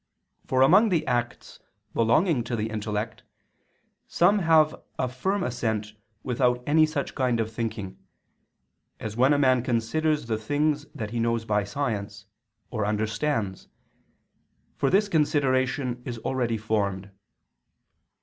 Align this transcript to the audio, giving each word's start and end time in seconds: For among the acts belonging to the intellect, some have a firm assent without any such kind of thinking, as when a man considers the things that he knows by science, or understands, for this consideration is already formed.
For 0.47 0.63
among 0.63 0.89
the 0.89 1.05
acts 1.05 1.59
belonging 1.93 2.43
to 2.45 2.55
the 2.55 2.71
intellect, 2.71 3.21
some 4.07 4.39
have 4.39 4.73
a 4.97 5.07
firm 5.07 5.43
assent 5.43 5.93
without 6.23 6.63
any 6.65 6.87
such 6.87 7.13
kind 7.13 7.39
of 7.39 7.51
thinking, 7.53 7.99
as 8.99 9.15
when 9.15 9.31
a 9.31 9.37
man 9.37 9.61
considers 9.61 10.25
the 10.25 10.39
things 10.39 10.87
that 10.95 11.11
he 11.11 11.19
knows 11.19 11.45
by 11.45 11.65
science, 11.65 12.25
or 12.71 12.83
understands, 12.83 13.67
for 14.75 14.89
this 14.89 15.07
consideration 15.07 16.01
is 16.03 16.17
already 16.17 16.57
formed. 16.57 17.11